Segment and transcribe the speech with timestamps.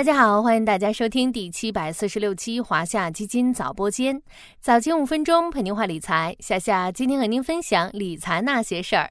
[0.00, 4.18] 大家好，欢迎大家收听第七百四十六期华夏基金早播间，
[4.58, 6.34] 早间五分钟陪您话理财。
[6.40, 9.10] 夏夏今天和您分享理财那些事儿。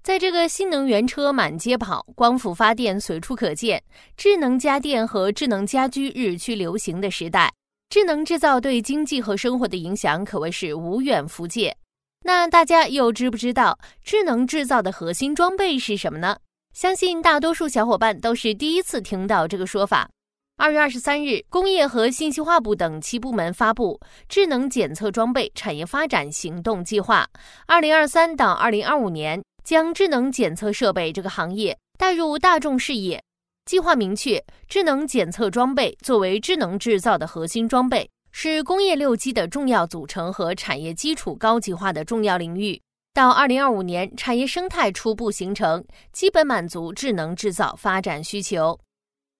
[0.00, 3.82] 在这个新能源车满街跑、光伏发电随处可见、
[4.16, 7.52] 智能家电和智能家居日趋流行的时代，
[7.88, 11.76] 智能制造对经济和生活的影响可谓是无远弗届。
[12.24, 16.36] 那大家又知不知道智能制造的核心装备是什么呢？
[16.72, 20.08] 相信大多数小伙伴都是第一次听到这个说法。
[20.56, 27.28] 二月二十三日，工业和信息化部等七部门发布《智能检测装备产业发展行动计划》，
[27.66, 33.22] 二零二三到二零二五年将智能检测设备这个行业带入大众视野。
[33.66, 42.80] 计划明确，智能检测装备作为智能制造的核心装备，是工业六基的重要组成和产业基础高级化的重要领域。
[43.14, 48.80] 到二零二五年，产业生态初步形成，基本满足智能制造发展需求。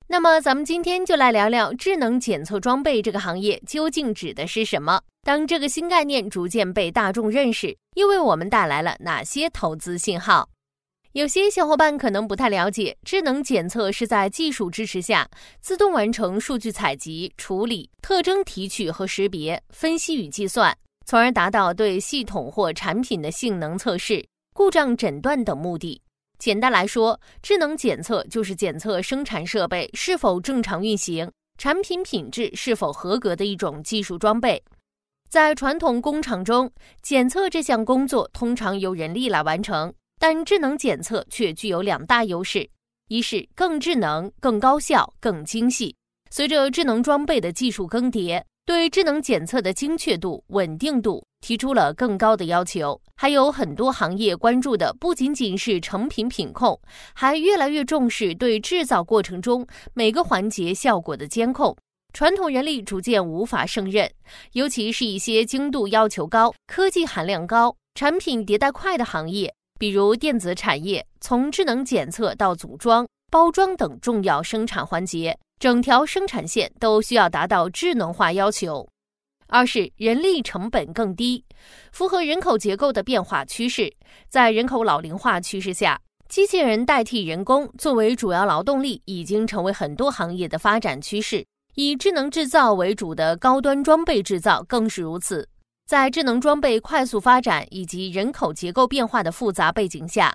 [0.08, 5.00] 那么，咱们今天就来聊聊智能检测装备这个行业究竟指的是什么？
[5.22, 10.50] 当这个新概念逐渐被大众认识，又为我们带来了哪些投资信号？
[11.12, 15.26] 有些小伙伴可能不太了解，智能检测是在技术支持下，
[15.62, 20.76] 自动完成数据采集、处理、特征提取和识别、分析与计算。
[21.04, 26.00] 从而达到对系统或产品的性能测试、故障诊断等目的。
[26.38, 34.62] 简单来说，智能检测就是检测生产设备是否正常运行、产品品质是否合格的一种技术装备。
[35.30, 42.68] 在传统工厂中，检测这项工作通常由人力来完成，但智能检测却具有两大优势：
[43.08, 45.94] 一是更智能、更高效、更精细。
[46.30, 48.42] 随着智能装备的技术更迭。
[48.64, 56.78] 对智能检测的精确度、稳定度提出了更高的要求，还有很多行业关注的不仅仅是成品品控，
[57.12, 61.76] 还越来越重视对制造过程中每个环节效果的监控。
[62.12, 64.08] 传统人力逐渐无法胜任，
[64.52, 75.36] 尤其是一些精度要求高、科技含量高、产品迭代快的行业，比如电子产业，从智能检测到组装、包装等重要生产环节。
[75.62, 78.84] 整条生产线都需要达到智能化要求。
[79.46, 81.44] 二是人力成本更低，
[81.92, 83.88] 符合人口结构的变化趋势。
[84.28, 91.46] 在人口老龄化趋势下，机器人代替人工作为主要劳动力，已经成为很多行业的发展趋势。
[91.76, 95.48] 以智能制造为主的高端装备制造更是如此。
[95.86, 100.34] 在智能装备快速发展以及人口结构变化的复杂背景下，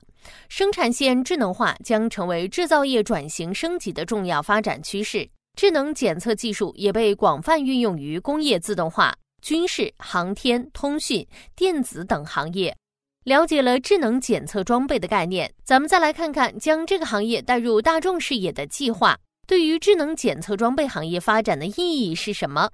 [0.49, 5.29] 生产线智能化将成为制造业转型升级的重要发展趋势。
[5.55, 12.75] 智能检测技术也被广泛运用于工业自动化、军事、航天、通讯、电子等行业。
[13.23, 22.69] 了解了智能检测装备的概念，咱们再来看看将这个行业带入大众视野的计划对于智能检测装备行业发展的意义是什么？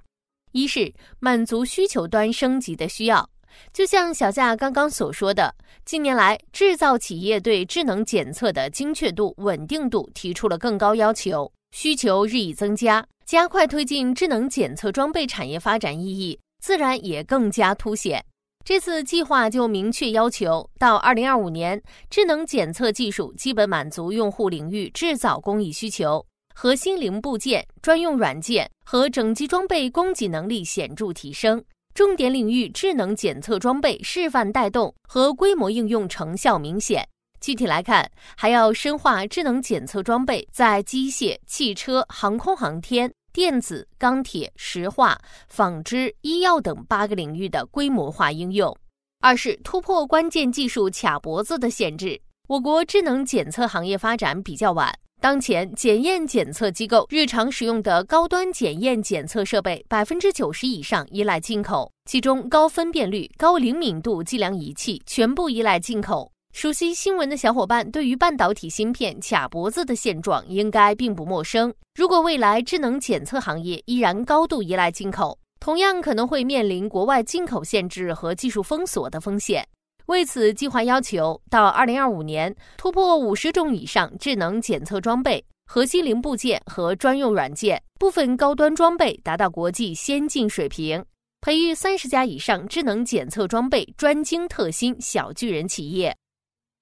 [0.52, 3.28] 一是满足需求端升级的需要，
[3.72, 5.54] 就像小夏刚刚所说的，
[5.84, 18.24] 近年来制造企业对智能检测的精确度、稳定度提出了更高要求，需求日益增加，加快推进智能检测装备产业发展意义自然也更加凸显。
[18.64, 26.24] 这次计划就明确要求，到二零二五年，智能检测技术基本满足用户领域制造工艺需求。
[26.54, 31.62] 核心零部件、专用软件和整机装备供给能力显著提升，
[31.94, 37.08] 重点领域智能检测装备示范带动和规模应用成效明显。
[37.40, 45.16] 具体来看，还要深化智能检测装备在机械、汽车、航空航天、电子、钢铁、石化、
[45.48, 48.76] 纺织、医药等八个领域的规模化应用。
[49.20, 52.20] 二是突破关键技术卡脖子的限制。
[52.48, 54.92] 我国智能检测行业发展比较晚。
[55.24, 66.30] 当前检验检测机构日常使用的高端检验检测设备，百分之九十以上依赖进口，其中高分辨率、高灵敏度计量仪器全部依赖进口。
[66.52, 71.72] 熟悉新闻的小伙伴，对于半导体芯片卡脖子的现状应该并不陌生。
[71.94, 79.66] 如果未来智能检测行业依然高度依赖进口，同样可能会面临国外进口限制和技术封锁的风险。
[80.06, 91.02] 为此，计划要求到二零二五年突破五十种以上智能检测装备、核心零部件和专用软件，部分高端装备达到国际先进水平，
[91.40, 96.14] 培育三十家以上智能检测装备专精特新小巨人企业。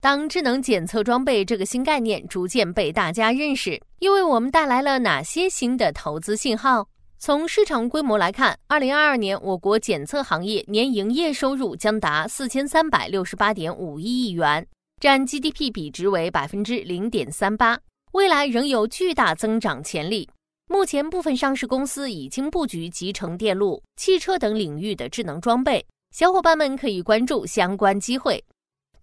[0.01, 6.89] 当智能检测装备这个新概念逐渐被大家认识，又为我们带来了哪些新的投资信号？
[7.25, 14.67] 从市场规模来看，二零二二年我国检测行业年营业收入将达四千三百六十八点五一亿元，
[15.01, 17.79] 占 GDP 比值为百分之零点三八，
[18.11, 20.29] 未来仍有巨大增长潜力。
[20.67, 28.45] 目前部分上市公司已经布局集成电路、汽车等领域的智能装备，小伙伴们可以关注相关机会。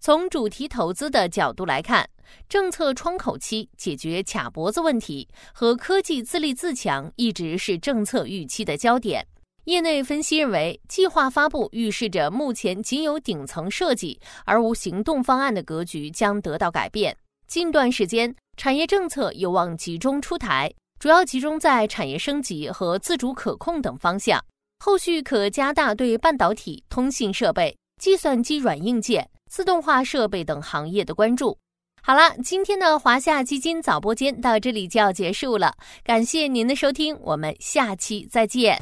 [0.02, 2.08] 从主题投资的角度来看，
[2.48, 9.22] 政策窗口期解决卡脖子问题和科技自立自强一直是政策预期的焦点。
[9.64, 17.14] 业内分析认为，计划发布预示着目前仅有顶层设计而无行动方案的格局将得到改变。
[17.46, 24.42] 近段时间，产业政策有望集中出台，主要集中在产业升级和自主可控等方向。
[24.82, 31.58] 后续可加大对半导体、通信设备、计算机软硬件、自动化设备等行业的关注。
[32.00, 38.80] 好了，今天的华夏基金早播间到这里就要结束了，感谢您的收听，我们下期再见。